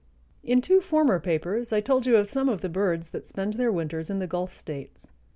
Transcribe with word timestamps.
In 0.43 0.61
two 0.61 0.81
former 0.81 1.19
papers 1.19 1.71
I 1.71 1.79
told 1.79 2.07
you 2.07 2.17
of 2.17 2.27
some 2.27 2.49
of 2.49 2.61
the 2.61 2.69
birds 2.69 3.11
that 3.11 3.27
spend 3.27 3.53
their 3.53 3.71
winters 3.71 4.09
in 4.09 4.17
the 4.17 4.25
Gulf 4.25 4.51
States. 4.51 5.07